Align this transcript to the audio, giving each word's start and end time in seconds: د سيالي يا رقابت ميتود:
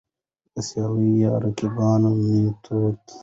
د 0.53 0.55
سيالي 0.67 1.09
يا 1.23 1.33
رقابت 1.43 2.03
ميتود: 2.31 3.01